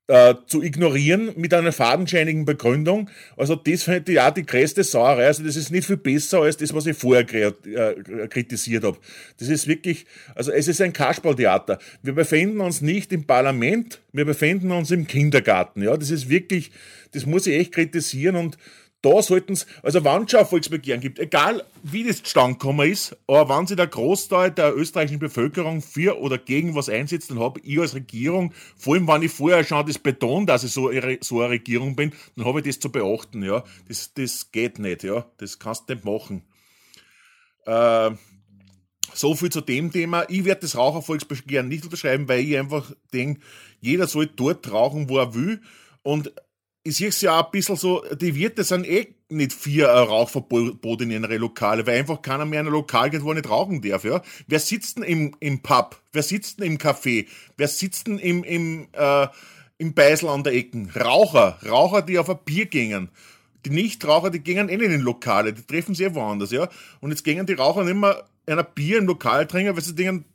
äh, 0.09 0.33
zu 0.47 0.63
ignorieren 0.63 1.33
mit 1.35 1.53
einer 1.53 1.71
fadenscheinigen 1.71 2.43
Begründung. 2.43 3.11
Also 3.37 3.55
das 3.55 3.83
finde 3.83 4.11
ich 4.11 4.19
auch 4.19 4.31
die 4.31 4.45
größte 4.45 4.83
Sauerei. 4.83 5.27
Also 5.27 5.43
das 5.43 5.55
ist 5.55 5.69
nicht 5.69 5.85
viel 5.85 5.97
besser 5.97 6.41
als 6.41 6.57
das, 6.57 6.73
was 6.73 6.87
ich 6.87 6.97
vorher 6.97 7.25
äh, 7.31 8.27
kritisiert 8.27 8.83
habe. 8.83 8.97
Das 9.37 9.49
ist 9.49 9.67
wirklich, 9.67 10.07
also 10.33 10.51
es 10.51 10.67
ist 10.67 10.81
ein 10.81 10.93
Kasperltheater. 10.93 11.77
Wir 12.01 12.13
befinden 12.13 12.59
uns 12.59 12.81
nicht 12.81 13.13
im 13.13 13.25
Parlament, 13.25 14.01
wir 14.11 14.25
befinden 14.25 14.71
uns 14.71 14.89
im 14.89 15.05
Kindergarten. 15.05 15.83
Ja, 15.83 15.95
das 15.95 16.09
ist 16.09 16.27
wirklich, 16.27 16.71
das 17.11 17.27
muss 17.27 17.45
ich 17.45 17.59
echt 17.59 17.73
kritisieren 17.73 18.35
und 18.35 18.57
da 19.01 19.21
sollten 19.21 19.53
es, 19.53 19.65
also 19.81 20.03
wenn 20.03 20.23
es 20.23 20.31
schon 20.31 20.41
ein 20.41 20.45
Volksbegehren 20.45 20.99
gibt, 20.99 21.19
egal 21.19 21.63
wie 21.83 22.03
das 22.03 22.21
zustande 22.21 22.57
gekommen 22.57 22.91
ist, 22.91 23.15
aber 23.27 23.57
wenn 23.57 23.65
sich 23.65 23.77
der 23.77 23.87
Großteil 23.87 24.51
der 24.51 24.75
österreichischen 24.75 25.19
Bevölkerung 25.19 25.81
für 25.81 26.19
oder 26.19 26.37
gegen 26.37 26.75
was 26.75 26.89
einsetzt, 26.89 27.31
dann 27.31 27.39
habe 27.39 27.61
ich 27.61 27.79
als 27.79 27.95
Regierung, 27.95 28.53
vor 28.75 28.95
allem 28.95 29.07
wenn 29.07 29.21
ich 29.21 29.31
vorher 29.31 29.63
schon 29.63 29.85
das 29.85 29.99
beton, 29.99 30.45
dass 30.45 30.65
ich 30.65 30.71
so, 30.71 30.91
so 31.21 31.41
eine 31.41 31.49
Regierung 31.49 31.95
bin, 31.95 32.11
dann 32.35 32.45
habe 32.45 32.59
ich 32.59 32.65
das 32.65 32.79
zu 32.79 32.91
beachten, 32.91 33.41
ja. 33.43 33.63
Das, 33.87 34.13
das 34.13 34.51
geht 34.51 34.79
nicht, 34.79 35.03
ja. 35.03 35.25
Das 35.37 35.59
kannst 35.59 35.89
du 35.89 35.93
nicht 35.93 36.03
machen. 36.03 36.43
Äh, 37.65 38.11
so 39.13 39.35
viel 39.35 39.49
zu 39.49 39.61
dem 39.61 39.91
Thema. 39.91 40.25
Ich 40.29 40.45
werde 40.45 40.61
das 40.61 40.75
Rauchervolksbegehren 40.75 41.67
nicht 41.67 41.83
unterschreiben, 41.85 42.27
weil 42.27 42.41
ich 42.41 42.57
einfach 42.57 42.91
denke, 43.13 43.41
jeder 43.79 44.07
soll 44.07 44.27
dort 44.27 44.71
rauchen, 44.71 45.09
wo 45.09 45.17
er 45.17 45.33
will. 45.33 45.61
Und 46.03 46.33
ich 46.89 46.97
sehe 46.97 47.09
es 47.09 47.21
ja 47.21 47.39
auch 47.39 47.45
ein 47.45 47.51
bisschen 47.51 47.75
so, 47.75 48.03
die 48.15 48.35
Wirte 48.35 48.63
sind 48.63 48.87
eh 48.87 49.13
nicht 49.29 49.53
vier 49.53 49.87
äh, 49.87 49.99
Rauchverbot 49.99 51.01
in 51.01 51.11
ihre 51.11 51.37
Lokale, 51.37 51.85
weil 51.85 51.99
einfach 51.99 52.21
keiner 52.21 52.45
mehr 52.45 52.61
in 52.61 52.67
ein 52.67 52.73
Lokal 52.73 53.11
geht, 53.11 53.23
wo 53.23 53.29
er 53.29 53.35
nicht 53.35 53.49
rauchen 53.49 53.81
darf. 53.81 54.03
Ja? 54.03 54.21
Wer 54.47 54.59
sitzt 54.59 54.97
denn 54.97 55.03
im, 55.03 55.35
im 55.39 55.61
Pub? 55.61 56.01
Wer 56.11 56.23
sitzt 56.23 56.59
denn 56.59 56.65
im 56.65 56.77
Café? 56.77 57.27
Wer 57.57 57.67
sitzt 57.67 58.07
denn 58.07 58.17
im, 58.17 58.43
im, 58.43 58.87
äh, 58.93 59.27
im 59.77 59.93
Beisel 59.93 60.29
an 60.29 60.43
der 60.43 60.53
Ecken? 60.53 60.89
Raucher. 60.89 61.59
Raucher, 61.67 62.01
die 62.01 62.17
auf 62.17 62.29
ein 62.29 62.39
Bier 62.43 62.65
gingen. 62.65 63.09
Die 63.65 63.69
Nichtraucher, 63.69 64.31
die 64.31 64.39
gingen 64.39 64.67
eh 64.67 64.77
nicht 64.77 64.91
in 64.91 65.01
Lokale, 65.01 65.53
die 65.53 65.61
treffen 65.61 65.93
sich 65.93 66.07
eh 66.07 66.15
woanders. 66.15 66.49
Ja? 66.49 66.67
Und 67.01 67.11
jetzt 67.11 67.23
gingen 67.23 67.45
die 67.45 67.53
Raucher 67.53 67.83
nicht 67.83 67.97
mehr 67.97 68.25
ein 68.47 68.65
Bier 68.73 68.97
im 68.97 69.05
Lokal 69.05 69.45
trinken, 69.45 69.75
weil 69.75 69.83
sie 69.83 69.93
denken, 69.93 70.25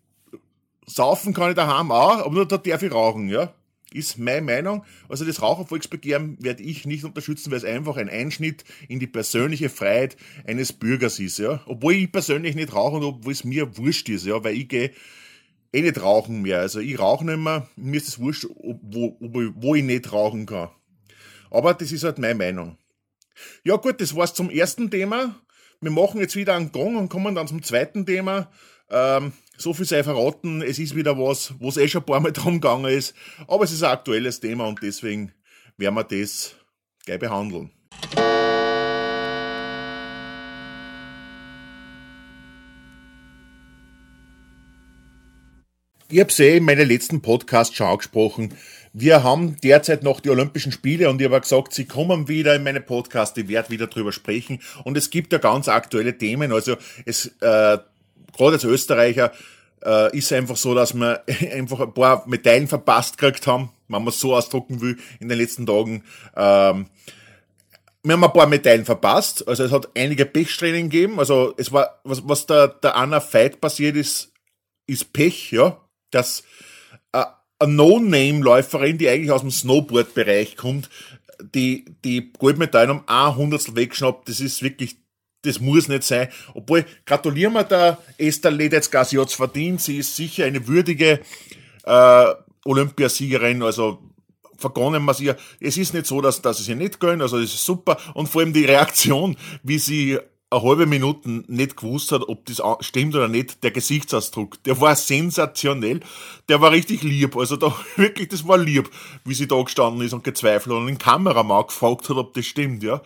saufen 0.86 1.34
kann 1.34 1.50
ich 1.50 1.56
daheim 1.56 1.90
auch, 1.90 2.24
aber 2.24 2.30
nur 2.30 2.46
da 2.46 2.58
darf 2.58 2.82
ich 2.82 2.92
rauchen. 2.92 3.28
Ja? 3.28 3.52
Ist 3.94 4.18
meine 4.18 4.42
Meinung. 4.42 4.84
Also 5.08 5.24
das 5.24 5.40
Rauchervolksbegehren 5.40 6.36
werde 6.42 6.62
ich 6.62 6.84
nicht 6.84 7.04
unterstützen, 7.04 7.50
weil 7.50 7.58
es 7.58 7.64
einfach 7.64 7.96
ein 7.96 8.08
Einschnitt 8.08 8.64
in 8.88 8.98
die 8.98 9.06
persönliche 9.06 9.68
Freiheit 9.68 10.16
eines 10.46 10.72
Bürgers 10.72 11.18
ist. 11.18 11.38
Ja? 11.38 11.62
Obwohl 11.66 11.94
ich 11.94 12.12
persönlich 12.12 12.54
nicht 12.54 12.74
rauche 12.74 12.96
und 12.96 13.04
obwohl 13.04 13.32
es 13.32 13.44
mir 13.44 13.76
wurscht 13.76 14.08
ist, 14.08 14.26
ja? 14.26 14.42
weil 14.42 14.56
ich 14.56 14.68
gehe 14.68 14.90
eh 15.72 15.82
nicht 15.82 16.02
rauchen 16.02 16.42
mehr. 16.42 16.60
Also 16.60 16.80
ich 16.80 16.98
rauche 16.98 17.24
nicht 17.24 17.38
mehr, 17.38 17.68
mir 17.76 17.96
ist 17.96 18.08
es 18.08 18.18
wurscht, 18.18 18.44
wo, 18.44 19.16
wo, 19.20 19.52
wo 19.54 19.74
ich 19.74 19.84
nicht 19.84 20.12
rauchen 20.12 20.46
kann. 20.46 20.70
Aber 21.50 21.74
das 21.74 21.92
ist 21.92 22.04
halt 22.04 22.18
meine 22.18 22.34
Meinung. 22.34 22.78
Ja 23.62 23.76
gut, 23.76 24.00
das 24.00 24.14
war's 24.14 24.34
zum 24.34 24.50
ersten 24.50 24.90
Thema. 24.90 25.40
Wir 25.80 25.90
machen 25.90 26.20
jetzt 26.20 26.36
wieder 26.36 26.54
einen 26.54 26.72
Gang 26.72 26.96
und 26.96 27.08
kommen 27.08 27.34
dann 27.34 27.46
zum 27.46 27.62
zweiten 27.62 28.06
Thema. 28.06 28.50
Ähm, 28.90 29.32
so 29.56 29.72
viel 29.72 29.86
sei 29.86 30.02
verraten, 30.02 30.62
es 30.62 30.78
ist 30.78 30.94
wieder 30.94 31.18
was, 31.18 31.54
wo 31.58 31.68
es 31.68 31.76
eh 31.76 31.88
schon 31.88 32.02
ein 32.02 32.06
paar 32.06 32.20
Mal 32.20 32.32
drum 32.32 32.60
gegangen 32.60 32.86
ist, 32.86 33.14
aber 33.48 33.64
es 33.64 33.72
ist 33.72 33.82
ein 33.82 33.92
aktuelles 33.92 34.40
Thema 34.40 34.66
und 34.66 34.82
deswegen 34.82 35.32
werden 35.76 35.94
wir 35.94 36.04
das 36.04 36.54
gleich 37.04 37.18
behandeln. 37.18 37.70
Ich 46.10 46.20
habe 46.20 46.32
eh 46.38 46.58
in 46.58 46.64
meinen 46.64 46.86
letzten 46.86 47.22
Podcast 47.22 47.74
schon 47.74 47.86
angesprochen. 47.86 48.54
Wir 48.92 49.24
haben 49.24 49.56
derzeit 49.62 50.04
noch 50.04 50.20
die 50.20 50.30
Olympischen 50.30 50.70
Spiele 50.70 51.10
und 51.10 51.20
ich 51.20 51.26
habe 51.26 51.40
gesagt, 51.40 51.72
sie 51.72 51.86
kommen 51.86 52.28
wieder 52.28 52.54
in 52.54 52.62
meine 52.62 52.80
Podcast, 52.80 53.36
ich 53.38 53.48
werde 53.48 53.70
wieder 53.70 53.88
drüber 53.88 54.12
sprechen. 54.12 54.60
Und 54.84 54.96
es 54.96 55.10
gibt 55.10 55.32
ja 55.32 55.38
ganz 55.38 55.66
aktuelle 55.66 56.16
Themen. 56.16 56.52
Also 56.52 56.76
es 57.04 57.34
äh, 57.40 57.78
gerade 58.36 58.54
als 58.54 58.64
Österreicher 58.64 59.32
äh, 59.84 60.16
ist 60.16 60.32
einfach 60.32 60.56
so, 60.56 60.74
dass 60.74 60.94
wir 60.94 61.22
einfach 61.52 61.80
ein 61.80 61.94
paar 61.94 62.26
Medaillen 62.26 62.68
verpasst 62.68 63.18
gekriegt 63.18 63.46
haben, 63.46 63.70
wenn 63.88 64.02
man 64.02 64.08
es 64.08 64.20
so 64.20 64.34
ausdrucken 64.34 64.80
will, 64.80 64.98
in 65.20 65.28
den 65.28 65.38
letzten 65.38 65.66
Tagen. 65.66 66.04
Ähm, 66.36 66.86
wir 68.02 68.12
haben 68.12 68.24
ein 68.24 68.32
paar 68.32 68.46
Medaillen 68.46 68.84
verpasst, 68.84 69.48
also 69.48 69.64
es 69.64 69.72
hat 69.72 69.88
einige 69.96 70.26
Pechsträhnen 70.26 70.90
gegeben, 70.90 71.18
also 71.18 71.54
es 71.56 71.72
war, 71.72 72.00
was, 72.04 72.22
was 72.28 72.46
der, 72.46 72.68
der 72.68 72.96
Anna 72.96 73.20
Fight 73.20 73.60
passiert 73.60 73.96
ist, 73.96 74.32
ist 74.86 75.12
Pech, 75.14 75.52
ja, 75.52 75.80
dass 76.10 76.44
äh, 77.12 77.24
eine 77.58 77.72
No-Name-Läuferin, 77.72 78.98
die 78.98 79.08
eigentlich 79.08 79.32
aus 79.32 79.40
dem 79.40 79.50
Snowboard-Bereich 79.50 80.56
kommt, 80.56 80.90
die, 81.40 81.86
die 82.04 82.30
Goldmedaille 82.32 82.90
um 82.90 83.04
ein 83.06 83.36
Hundertstel 83.36 83.76
wegschnappt, 83.76 84.28
das 84.28 84.40
ist 84.40 84.62
wirklich, 84.62 84.96
das 85.44 85.60
muss 85.60 85.88
nicht 85.88 86.04
sein. 86.04 86.28
Obwohl, 86.54 86.84
gratulieren 87.06 87.52
wir 87.52 87.64
der 87.64 87.98
Esther 88.18 88.50
Ledetzka, 88.50 89.04
sie 89.04 89.18
hat's 89.18 89.34
verdient, 89.34 89.80
sie 89.80 89.98
ist 89.98 90.16
sicher 90.16 90.44
eine 90.44 90.66
würdige 90.66 91.20
äh, 91.84 92.26
Olympiasiegerin, 92.64 93.62
also 93.62 93.98
vergonnen 94.56 95.04
wir 95.04 95.20
ihr. 95.20 95.36
Es 95.60 95.76
ist 95.76 95.94
nicht 95.94 96.06
so, 96.06 96.20
dass, 96.20 96.40
dass 96.42 96.64
sie 96.64 96.74
nicht 96.74 97.00
gönnen, 97.00 97.22
also 97.22 97.40
das 97.40 97.54
ist 97.54 97.64
super. 97.64 97.98
Und 98.14 98.28
vor 98.28 98.40
allem 98.40 98.52
die 98.52 98.64
Reaktion, 98.64 99.36
wie 99.62 99.78
sie 99.78 100.18
eine 100.54 100.62
halbe 100.62 100.86
Minute 100.86 101.28
nicht 101.48 101.76
gewusst 101.76 102.12
hat, 102.12 102.22
ob 102.28 102.46
das 102.46 102.62
stimmt 102.80 103.14
oder 103.14 103.28
nicht, 103.28 103.62
der 103.62 103.72
Gesichtsausdruck, 103.72 104.62
der 104.64 104.80
war 104.80 104.94
sensationell, 104.96 106.00
der 106.48 106.60
war 106.60 106.70
richtig 106.70 107.02
lieb, 107.02 107.36
also 107.36 107.56
da 107.56 107.76
wirklich, 107.96 108.28
das 108.28 108.46
war 108.46 108.58
lieb, 108.58 108.90
wie 109.24 109.34
sie 109.34 109.48
da 109.48 109.60
gestanden 109.62 110.02
ist 110.02 110.12
und 110.12 110.24
gezweifelt 110.24 110.74
und 110.74 110.86
den 110.86 110.98
Kameramann 110.98 111.66
gefragt 111.66 112.08
hat, 112.08 112.16
ob 112.16 112.34
das 112.34 112.46
stimmt, 112.46 112.82
ja. 112.82 113.02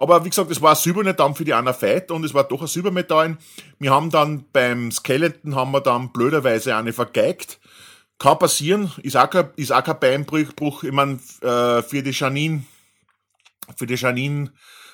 Aber 0.00 0.24
wie 0.24 0.30
gesagt, 0.30 0.50
es 0.50 0.62
war 0.62 0.70
ein 0.70 0.76
silberne 0.76 1.12
dann 1.12 1.34
für 1.34 1.44
die 1.44 1.52
Anna 1.52 1.78
Veit 1.78 2.10
und 2.10 2.24
es 2.24 2.32
war 2.32 2.44
doch 2.44 2.62
ein 2.62 2.66
Silbermedaille. 2.66 3.36
Wir 3.78 3.90
haben 3.90 4.08
dann 4.08 4.46
beim 4.50 4.90
Skeleton 4.90 5.54
haben 5.54 5.72
wir 5.72 5.82
dann 5.82 6.10
blöderweise 6.10 6.74
eine 6.74 6.94
vergeigt. 6.94 7.60
Kann 8.18 8.38
passieren, 8.38 8.90
ist 9.02 9.18
auch 9.18 9.28
kein, 9.28 9.50
ist 9.56 9.72
auch 9.72 9.84
kein 9.84 10.00
Beinbruch. 10.00 10.84
Ich 10.84 10.92
meine, 10.92 11.18
äh, 11.42 11.82
für 11.82 12.02
die 12.02 12.12
Janine, 12.12 12.64
für 13.76 13.86
die 13.86 13.96
Janine 13.96 14.50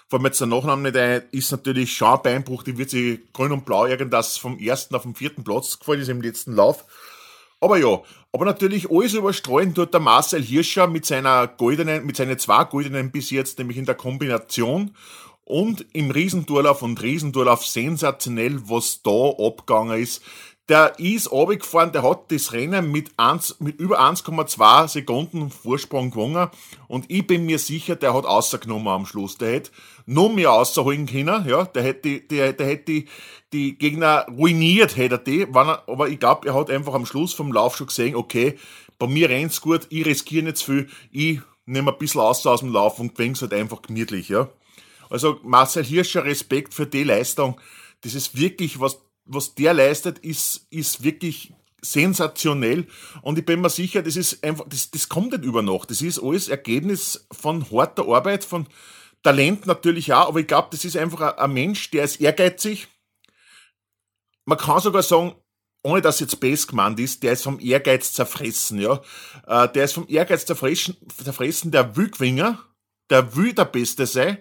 vor 0.09 0.19
allem 0.19 0.27
jetzt 0.27 0.41
der 0.41 0.49
Nachname 0.49 0.83
nicht 0.83 0.97
ein, 0.97 1.23
ist 1.31 1.53
natürlich 1.53 1.97
schon 1.97 2.09
ein 2.09 2.23
Beinbruch, 2.23 2.65
die 2.65 2.77
wird 2.77 2.91
sich 2.91 3.21
grün 3.33 3.53
und 3.53 3.65
blau 3.65 3.87
irgendwas 3.87 4.37
vom 4.37 4.59
ersten 4.59 4.97
auf 4.97 5.03
den 5.03 5.15
vierten 5.15 5.45
Platz 5.45 5.79
gefallen 5.79 6.01
ist 6.01 6.09
im 6.09 6.21
letzten 6.21 6.53
Lauf. 6.53 6.85
Aber 7.61 7.79
ja, 7.79 8.03
aber 8.37 8.45
natürlich 8.45 8.91
alles 8.91 9.15
überstreuen 9.15 9.75
tut 9.75 9.95
der 9.95 10.01
Marcel 10.01 10.43
Hirscher 10.43 10.89
mit 10.89 11.07
seiner 11.07 11.47
goldenen, 11.47 12.05
mit 12.05 12.17
seinen 12.17 12.39
zwei 12.39 12.65
goldenen 12.65 13.11
bis 13.11 13.31
jetzt, 13.31 13.59
nämlich 13.59 13.79
in 13.79 13.87
der 13.87 13.95
Kombination. 13.95 14.95
Und 15.47 15.87
im 15.95 16.11
Riesendurlauf 16.11 16.83
und 16.83 17.03
Riesendurlauf 17.03 17.65
sensationell, 17.65 18.61
was 18.69 19.01
da 19.01 19.31
abgegangen 19.39 20.03
ist 20.03 20.23
der 20.69 20.99
ist 20.99 21.31
runtergefahren, 21.31 21.93
der 21.93 22.03
hat 22.03 22.33
das 22.33 22.53
Rennen 22.53 22.91
mit, 22.91 23.11
1, 23.17 23.61
mit 23.61 23.79
über 23.79 24.01
1,2 24.01 24.89
Sekunden 24.89 25.51
Vorsprung 25.51 26.11
gewonnen 26.11 26.49
und 26.89 27.05
ich 27.09 27.27
bin 27.27 27.47
mir 27.47 27.59
sicher, 27.59 27.95
der 27.95 28.15
hat 28.15 28.27
außergenommen 28.27 28.89
am 28.89 29.07
Schluss. 29.07 29.39
Der 29.39 29.53
hätte 29.53 29.71
noch 30.07 30.29
mehr 30.29 30.53
außerholen 30.53 31.07
können, 31.07 31.49
ja, 31.49 31.65
der 31.65 31.83
hätte, 31.85 32.21
der, 32.21 32.53
der 32.53 32.67
hätte 32.67 32.85
die, 32.85 33.07
die 33.53 33.79
Gegner 33.79 34.27
ruiniert, 34.29 34.97
hätte 34.97 35.15
er 35.15 35.19
die, 35.19 35.43
er, 35.43 35.89
aber 35.89 36.09
ich 36.09 36.19
glaube, 36.19 36.49
er 36.49 36.55
hat 36.55 36.71
einfach 36.71 36.95
am 36.95 37.07
Schluss 37.07 37.33
vom 37.33 37.53
Lauf 37.53 37.77
schon 37.77 37.87
gesehen, 37.87 38.17
okay, 38.17 38.59
bei 38.99 39.07
mir 39.07 39.29
rennt's 39.29 39.61
gut, 39.61 39.87
ich 39.91 40.05
riskiere 40.05 40.47
nicht 40.47 40.57
zu 40.57 40.73
viel, 40.73 40.89
ich 41.13 41.41
nehme 41.67 41.93
ein 41.93 41.99
bisschen 41.99 42.21
aus 42.21 42.45
aus 42.47 42.61
dem 42.61 42.73
Lauf 42.73 42.99
und 42.99 43.15
gewinne 43.15 43.37
halt 43.41 43.53
einfach 43.53 43.83
gemütlich, 43.83 44.29
ja. 44.29 44.49
Also 45.11 45.39
Marcel 45.45 45.85
Hirscher, 45.85 46.25
Respekt 46.25 46.75
für 46.75 46.87
die 46.87 47.05
Leistung. 47.05 47.61
Das 48.03 48.15
ist 48.15 48.37
wirklich 48.37 48.81
was 48.81 49.06
was 49.27 49.55
der 49.55 49.75
leistet, 49.75 50.19
ist, 50.21 50.67
ist 50.71 51.03
wirklich 51.03 51.53
sensationell. 51.83 52.87
Und 53.23 53.39
ich 53.39 53.45
bin 53.45 53.61
mir 53.61 53.71
sicher, 53.71 54.03
das 54.03 54.17
ist 54.17 54.43
einfach, 54.43 54.67
das, 54.69 54.91
das 54.91 55.09
kommt 55.09 55.33
nicht 55.33 55.45
über 55.45 55.63
Nacht. 55.63 55.91
Das 55.91 56.03
ist 56.03 56.23
alles 56.23 56.49
Ergebnis 56.49 57.27
von 57.33 57.71
harter 57.71 58.07
Arbeit, 58.09 58.45
von 58.45 58.67
Talent 59.23 59.67
natürlich 59.67 60.13
auch, 60.13 60.29
aber 60.29 60.41
ich 60.41 60.47
glaube, 60.47 60.69
das 60.71 60.85
ist 60.85 60.97
einfach 60.97 61.37
ein, 61.37 61.53
Mensch, 61.53 61.91
der 61.91 62.05
ist 62.05 62.21
ehrgeizig. 62.21 62.89
Man 64.45 64.59
kann 64.59 64.81
sogar 64.81 65.03
sagen, 65.03 65.35
ohne 65.83 66.01
dass 66.01 66.21
jetzt 66.21 66.39
best 66.39 66.69
gemeint 66.69 67.01
ist, 67.01 67.23
der 67.23 67.33
ist 67.33 67.43
vom 67.43 67.59
Ehrgeiz 67.59 68.13
zerfressen, 68.13 68.81
ja. 68.81 69.01
Äh, 69.47 69.69
der 69.69 69.85
ist 69.85 69.95
vom 69.95 70.07
Ehrgeiz 70.09 70.47
zerfressen, 70.47 70.97
zerfressen 71.23 71.73
der 71.73 71.97
will 71.97 72.11
gewinnen, 72.11 72.59
der 73.11 73.35
will 73.37 73.53
der 73.53 73.65
Beste 73.65 74.07
sein 74.07 74.39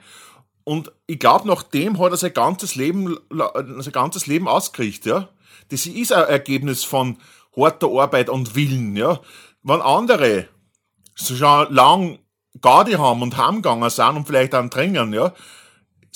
und 0.65 0.91
ich 1.07 1.19
glaube, 1.19 1.47
nach 1.47 1.63
dem 1.63 1.99
hat 1.99 2.11
er 2.11 2.17
sein 2.17 2.33
ganzes 2.33 2.75
Leben, 2.75 3.17
sein 3.29 3.93
ganzes 3.93 4.27
Leben 4.27 4.49
ausgerichtet, 4.49 5.05
ja. 5.05 5.29
Das 5.69 5.85
ist 5.85 6.11
ein 6.11 6.27
Ergebnis 6.27 6.83
von 6.83 7.17
harter 7.55 7.87
Arbeit 7.87 8.29
und 8.29 8.55
Willen, 8.55 8.97
ja. 8.97 9.21
Wenn 9.63 9.81
andere 9.81 10.47
schon 11.15 11.73
lang 11.73 12.19
Gardi 12.61 12.93
haben 12.93 13.21
und 13.21 13.37
heimgegangen 13.37 13.89
sind 13.89 14.17
und 14.17 14.27
vielleicht 14.27 14.53
dann 14.53 14.69
dringen, 14.69 15.13
ja, 15.13 15.33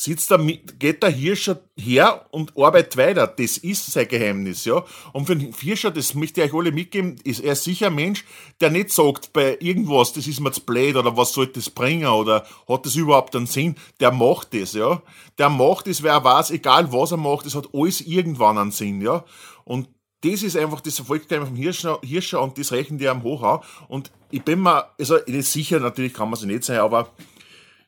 sitzt 0.02 0.32
er, 0.32 0.38
geht 0.38 1.04
der 1.04 1.10
Hirscher 1.10 1.60
her 1.76 2.26
und 2.32 2.58
arbeitet 2.58 2.96
weiter. 2.96 3.28
Das 3.28 3.58
ist 3.58 3.92
sein 3.92 4.08
Geheimnis, 4.08 4.64
ja. 4.64 4.86
Und 5.12 5.26
für 5.26 5.36
den 5.36 5.54
Hirscher, 5.54 5.92
das 5.92 6.14
möchte 6.14 6.42
ich 6.42 6.54
euch 6.54 6.58
alle 6.58 6.72
mitgeben, 6.72 7.18
ist 7.26 7.42
er 7.42 7.56
sicher 7.56 7.88
ein 7.88 7.96
Mensch, 7.96 8.24
der 8.62 8.70
nicht 8.70 8.92
sagt 8.92 9.34
bei 9.34 9.58
irgendwas, 9.60 10.14
das 10.14 10.26
ist 10.26 10.40
mir 10.40 10.54
zu 10.54 10.62
blöd 10.62 10.96
oder 10.96 11.18
was 11.18 11.34
soll 11.34 11.48
das 11.48 11.70
bringen 11.70 12.08
oder 12.08 12.46
hat 12.70 12.86
das 12.86 12.96
überhaupt 12.96 13.36
einen 13.36 13.46
Sinn. 13.46 13.76
Der 14.00 14.14
macht 14.14 14.54
das, 14.54 14.72
ja. 14.72 15.02
Der 15.38 15.50
macht 15.50 15.88
das, 15.88 16.02
wer 16.02 16.24
weiß, 16.24 16.52
egal 16.52 16.94
was 16.94 17.12
er 17.12 17.18
macht, 17.18 17.46
das 17.46 17.56
hat 17.56 17.68
alles 17.74 18.00
irgendwann 18.00 18.58
einen 18.58 18.72
Sinn, 18.72 19.02
ja. 19.02 19.26
Und 19.66 19.90
das 20.22 20.44
ist 20.44 20.56
einfach 20.56 20.80
das 20.80 20.98
Erfolgsgeheimnis 21.00 21.50
vom 21.50 21.58
Hirscher, 21.58 22.00
Hirscher 22.04 22.42
und 22.42 22.58
das 22.58 22.72
rechnen 22.72 23.00
die 23.00 23.10
am 23.10 23.24
Hochau. 23.24 23.62
Und 23.90 24.12
ich 24.32 24.44
bin 24.44 24.62
mir, 24.62 24.86
also, 24.98 25.18
ist 25.18 25.52
sicher, 25.52 25.82
natürlich 25.82 26.14
kann 26.14 26.30
man 26.30 26.40
sich 26.40 26.48
nicht 26.48 26.64
sein, 26.64 26.80
aber 26.80 27.10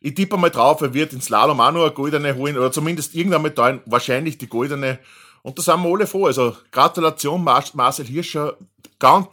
ich 0.02 0.16
tippe 0.16 0.36
mal 0.36 0.50
drauf, 0.50 0.82
er 0.82 0.94
wird 0.96 1.14
ins 1.14 1.26
Slalom 1.26 1.60
auch 1.60 1.72
noch 1.72 1.84
eine 1.84 1.92
goldene 1.92 2.36
holen, 2.36 2.58
oder 2.58 2.72
zumindest 2.72 3.14
irgendwann 3.14 3.44
mit 3.44 3.58
da 3.58 3.80
wahrscheinlich 3.86 4.40
die 4.40 4.50
goldene. 4.50 5.00
Und 5.44 5.58
da 5.58 5.64
sind 5.64 5.84
wir 5.84 5.90
alle 5.90 6.08
froh. 6.08 6.26
Also 6.26 6.58
Gratulation, 6.72 7.44
Marcel 7.44 8.06
Hirscher. 8.06 8.58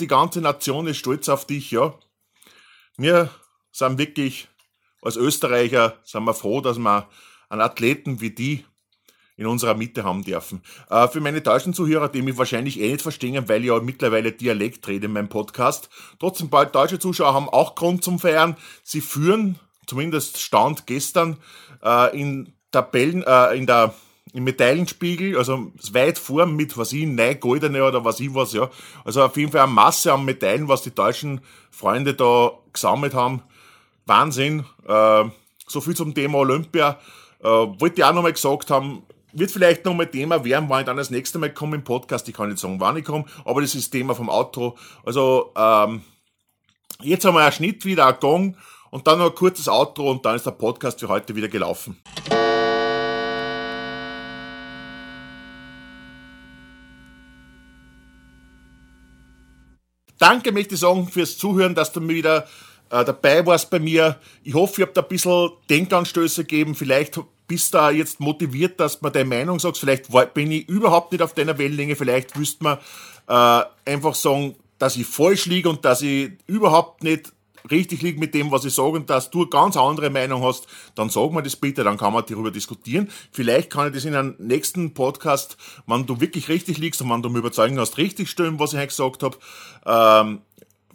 Die 0.00 0.06
ganze 0.06 0.40
Nation 0.40 0.86
ist 0.86 0.98
stolz 0.98 1.28
auf 1.28 1.46
dich, 1.46 1.70
ja. 1.70 1.94
Wir 2.96 3.30
sind 3.72 3.98
wirklich, 3.98 4.48
als 5.02 5.16
Österreicher, 5.16 5.96
sind 6.04 6.24
wir 6.24 6.34
froh, 6.34 6.60
dass 6.60 6.78
wir 6.78 7.08
einen 7.48 7.60
Athleten 7.60 8.20
wie 8.20 8.30
die 8.30 8.64
in 9.36 9.46
unserer 9.46 9.74
Mitte 9.74 10.04
haben 10.04 10.24
dürfen. 10.24 10.62
Äh, 10.90 11.06
für 11.08 11.20
meine 11.20 11.40
deutschen 11.40 11.72
Zuhörer, 11.72 12.08
die 12.08 12.22
mich 12.22 12.36
wahrscheinlich 12.36 12.80
eh 12.80 12.90
nicht 12.90 13.02
verstehen, 13.02 13.48
weil 13.48 13.60
ich 13.60 13.68
ja 13.68 13.78
mittlerweile 13.78 14.32
Dialekt 14.32 14.88
rede 14.88 15.06
in 15.06 15.12
meinem 15.12 15.28
Podcast. 15.28 15.88
Trotzdem 16.18 16.50
bald 16.50 16.74
deutsche 16.74 16.98
Zuschauer 16.98 17.34
haben 17.34 17.48
auch 17.48 17.74
Grund 17.74 18.02
zum 18.02 18.18
Feiern. 18.18 18.56
Sie 18.82 19.00
führen 19.00 19.58
zumindest 19.88 20.40
Stand 20.40 20.86
gestern 20.86 21.38
äh, 21.82 22.16
in 22.18 22.52
Tabellen, 22.70 23.24
äh, 23.24 23.56
in 23.56 23.66
der 23.66 23.94
im 24.34 24.44
Medaillenspiegel, 24.44 25.38
also 25.38 25.72
weit 25.92 26.18
vor 26.18 26.44
mit, 26.44 26.76
was 26.76 26.92
ich, 26.92 27.06
neun 27.06 27.40
goldene 27.40 27.82
oder 27.82 28.04
was 28.04 28.20
ich 28.20 28.34
was, 28.34 28.52
ja. 28.52 28.68
Also 29.04 29.22
auf 29.22 29.36
jeden 29.38 29.50
Fall 29.50 29.62
eine 29.62 29.72
Masse 29.72 30.12
an 30.12 30.26
Medaillen, 30.26 30.68
was 30.68 30.82
die 30.82 30.94
deutschen 30.94 31.40
Freunde 31.70 32.12
da 32.12 32.52
gesammelt 32.72 33.14
haben. 33.14 33.42
Wahnsinn. 34.04 34.64
Äh, 34.86 35.24
so 35.66 35.80
viel 35.80 35.96
zum 35.96 36.14
Thema 36.14 36.38
Olympia. 36.38 36.98
Äh, 37.40 37.46
wollte 37.46 38.00
ich 38.00 38.04
auch 38.04 38.12
nochmal 38.12 38.32
gesagt 38.32 38.70
haben, 38.70 39.02
wird 39.32 39.50
vielleicht 39.50 39.84
nochmal 39.84 40.06
Thema 40.06 40.44
werden, 40.44 40.68
wann 40.68 40.80
ich 40.80 40.86
dann 40.86 40.96
das 40.96 41.10
nächste 41.10 41.38
Mal 41.38 41.52
komme 41.52 41.76
im 41.76 41.84
Podcast. 41.84 42.28
Ich 42.28 42.34
kann 42.34 42.48
nicht 42.48 42.58
sagen, 42.58 42.80
wann 42.80 42.96
ich 42.96 43.04
komme, 43.04 43.24
aber 43.44 43.60
das 43.60 43.74
ist 43.74 43.90
Thema 43.90 44.14
vom 44.14 44.30
Auto. 44.30 44.76
Also, 45.04 45.52
ähm, 45.56 46.02
jetzt 47.02 47.24
haben 47.24 47.34
wir 47.34 47.42
einen 47.42 47.52
Schnitt 47.52 47.84
wieder, 47.84 48.06
einen 48.06 48.20
Gong 48.20 48.56
und 48.90 49.06
dann 49.06 49.18
noch 49.18 49.30
ein 49.30 49.34
kurzes 49.34 49.68
Outro 49.68 50.10
und 50.10 50.24
dann 50.24 50.36
ist 50.36 50.46
der 50.46 50.52
Podcast 50.52 51.00
für 51.00 51.08
heute 51.08 51.34
wieder 51.34 51.48
gelaufen. 51.48 51.96
Danke, 60.18 60.50
möchte 60.50 60.74
ich 60.74 60.80
sagen, 60.80 61.06
fürs 61.08 61.38
Zuhören, 61.38 61.74
dass 61.74 61.92
du 61.92 62.00
mir 62.00 62.14
wieder 62.14 62.46
äh, 62.90 63.04
dabei 63.04 63.46
warst 63.46 63.70
bei 63.70 63.78
mir. 63.78 64.16
Ich 64.42 64.54
hoffe, 64.54 64.80
ich 64.80 64.82
habe 64.82 64.92
da 64.92 65.02
ein 65.02 65.08
bisschen 65.08 65.50
Denkanstöße 65.70 66.42
gegeben. 66.42 66.74
Vielleicht 66.74 67.20
bist 67.46 67.72
du 67.72 67.78
da 67.78 67.90
jetzt 67.90 68.18
motiviert, 68.18 68.80
dass 68.80 69.00
man 69.00 69.12
deine 69.12 69.28
Meinung 69.28 69.60
sagst. 69.60 69.80
Vielleicht 69.80 70.08
bin 70.34 70.50
ich 70.50 70.68
überhaupt 70.68 71.12
nicht 71.12 71.22
auf 71.22 71.34
deiner 71.34 71.56
Wellenlänge. 71.56 71.94
Vielleicht 71.94 72.36
wüsste 72.36 72.64
man 72.64 72.78
äh, 73.28 73.90
einfach 73.90 74.14
sagen, 74.14 74.56
dass 74.78 74.96
ich 74.96 75.06
falsch 75.06 75.46
liege 75.46 75.68
und 75.68 75.84
dass 75.84 76.02
ich 76.02 76.32
überhaupt 76.46 77.02
nicht 77.04 77.32
richtig 77.70 78.02
liegt 78.02 78.18
mit 78.18 78.34
dem, 78.34 78.50
was 78.50 78.64
ich 78.64 78.74
sage 78.74 78.90
und 78.90 79.10
dass 79.10 79.30
du 79.30 79.42
eine 79.42 79.50
ganz 79.50 79.76
andere 79.76 80.10
Meinung 80.10 80.42
hast, 80.42 80.66
dann 80.94 81.10
sag 81.10 81.32
mir 81.32 81.42
das 81.42 81.56
bitte, 81.56 81.84
dann 81.84 81.96
kann 81.96 82.12
man 82.12 82.24
darüber 82.26 82.50
diskutieren. 82.50 83.08
Vielleicht 83.32 83.70
kann 83.70 83.88
ich 83.88 83.94
das 83.94 84.04
in 84.04 84.14
einem 84.14 84.34
nächsten 84.38 84.94
Podcast, 84.94 85.56
wenn 85.86 86.06
du 86.06 86.20
wirklich 86.20 86.48
richtig 86.48 86.78
liegst 86.78 87.00
und 87.02 87.10
wenn 87.10 87.22
du 87.22 87.30
mir 87.30 87.38
überzeugen 87.38 87.78
hast, 87.78 87.98
richtig 87.98 88.28
stellen, 88.30 88.58
was 88.58 88.72
ich 88.72 88.78
heute 88.78 88.88
gesagt 88.88 89.22
habe. 89.22 89.38
Ähm, 89.86 90.40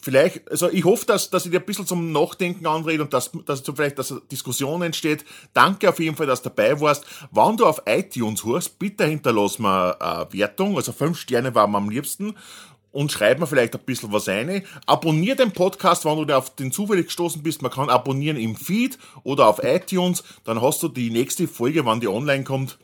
vielleicht, 0.03 0.51
also 0.51 0.69
ich 0.69 0.83
hoffe, 0.83 1.05
dass, 1.05 1.29
dass 1.29 1.45
ich 1.45 1.51
dir 1.51 1.59
ein 1.59 1.65
bisschen 1.65 1.87
zum 1.87 2.11
Nachdenken 2.11 2.67
anrede 2.67 3.03
und 3.03 3.13
dass, 3.13 3.31
dass 3.45 3.61
vielleicht 3.61 3.97
dass 3.97 4.11
eine 4.11 4.21
Diskussion 4.31 4.81
entsteht. 4.81 5.23
Danke 5.53 5.89
auf 5.89 5.99
jeden 5.99 6.17
Fall, 6.17 6.27
dass 6.27 6.41
du 6.41 6.49
dabei 6.49 6.79
warst. 6.81 7.05
Wenn 7.31 7.57
du 7.57 7.65
auf 7.65 7.83
iTunes 7.85 8.43
hörst, 8.43 8.77
bitte 8.79 9.05
hinterlass 9.05 9.59
mir 9.59 10.01
eine 10.01 10.27
Wertung. 10.31 10.75
Also 10.75 10.91
fünf 10.91 11.17
Sterne 11.17 11.55
waren 11.55 11.71
mir 11.71 11.77
am 11.77 11.89
liebsten 11.89 12.35
und 12.93 13.11
schreib 13.11 13.39
mir 13.39 13.47
vielleicht 13.47 13.73
ein 13.75 13.81
bisschen 13.81 14.13
was 14.13 14.29
ein. 14.29 14.63
Abonnier 14.85 15.35
den 15.35 15.51
Podcast, 15.51 16.05
wenn 16.05 16.25
du 16.25 16.37
auf 16.37 16.55
den 16.55 16.71
zufällig 16.71 17.07
gestoßen 17.07 17.43
bist. 17.43 17.61
Man 17.61 17.71
kann 17.71 17.89
abonnieren 17.89 18.37
im 18.37 18.55
Feed 18.55 18.97
oder 19.23 19.47
auf 19.47 19.61
iTunes. 19.63 20.23
Dann 20.45 20.61
hast 20.61 20.81
du 20.83 20.87
die 20.87 21.09
nächste 21.09 21.47
Folge, 21.47 21.85
wann 21.85 21.99
die 21.99 22.07
online 22.07 22.43
kommt, 22.43 22.77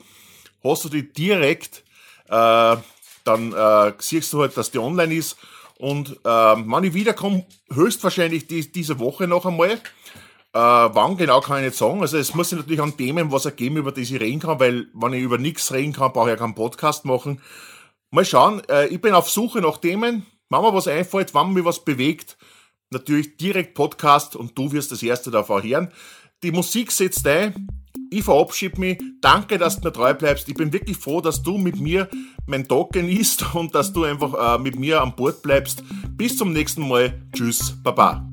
hast 0.64 0.84
du 0.84 0.90
die 0.90 1.14
direkt. 1.14 1.84
Äh, 2.28 2.76
dann 3.24 3.54
äh, 3.54 3.94
siehst 4.00 4.34
du 4.34 4.42
halt, 4.42 4.58
dass 4.58 4.72
die 4.72 4.80
online 4.80 5.14
ist. 5.14 5.38
Und 5.78 6.12
äh, 6.26 6.28
wenn 6.28 6.84
ich 6.84 6.94
wiederkomme, 6.96 7.46
höchstwahrscheinlich 7.72 8.48
die, 8.48 8.70
diese 8.70 9.00
Woche 9.00 9.28
noch 9.28 9.46
einmal. 9.46 9.80
Äh, 10.52 10.58
wann 10.58 11.18
genau 11.18 11.42
kann 11.42 11.60
ich 11.60 11.66
nicht 11.66 11.78
sagen. 11.78 12.02
Also 12.02 12.18
es 12.18 12.34
muss 12.34 12.50
sich 12.50 12.58
natürlich 12.58 12.82
an 12.82 12.98
Themen 12.98 13.32
was 13.32 13.46
ergeben, 13.46 13.78
über 13.78 13.92
die 13.92 14.02
ich 14.02 14.20
reden 14.20 14.40
kann, 14.40 14.60
weil 14.60 14.88
wenn 14.96 15.14
ich 15.14 15.22
über 15.22 15.38
nichts 15.38 15.72
reden 15.72 15.94
kann, 15.94 16.12
brauche 16.12 16.30
ich 16.30 16.34
ja 16.34 16.38
keinen 16.38 16.56
Podcast 16.56 17.06
machen. 17.06 17.40
Mal 18.12 18.26
schauen, 18.26 18.62
äh, 18.70 18.88
ich 18.88 19.02
bin 19.02 19.14
auf 19.14 19.30
Suche 19.30 19.62
nach 19.62 19.78
Themen. 19.78 20.26
Wenn 20.50 20.62
mir 20.62 20.74
was 20.74 20.88
einfällt, 20.88 21.34
wann 21.36 21.54
mir 21.54 21.64
was 21.64 21.86
bewegt, 21.86 22.38
natürlich 22.90 23.38
direkt 23.38 23.76
Podcast 23.76 24.36
und 24.36 24.58
du 24.58 24.72
wirst 24.72 24.92
das 24.92 25.04
erste 25.04 25.30
davon 25.30 25.62
hören. 25.62 25.94
Die 26.42 26.52
Musik 26.52 26.92
setzt 26.92 27.28
ein. 27.28 27.68
Ich 28.10 28.24
verabschiede 28.24 28.80
mich. 28.80 29.00
Danke, 29.22 29.60
dass 29.60 29.80
du 29.80 29.88
mir 29.88 29.94
treu 29.94 30.14
bleibst. 30.16 30.50
Ich 30.50 30.56
bin 30.56 30.74
wirklich 30.74 30.98
froh, 30.98 31.22
dass 31.22 31.44
du 31.44 31.60
mit 31.60 31.80
mir 31.80 32.10
meinen 32.48 32.68
Tag 32.68 32.92
genießt 32.94 33.46
und 33.54 33.76
dass 33.76 33.94
du 33.94 34.04
einfach 34.06 34.56
äh, 34.56 34.60
mit 34.60 34.80
mir 34.80 35.02
an 35.02 35.16
Bord 35.16 35.44
bleibst. 35.44 35.84
Bis 36.10 36.36
zum 36.36 36.52
nächsten 36.52 36.88
Mal. 36.88 37.22
Tschüss. 37.34 37.76
Baba. 37.84 38.28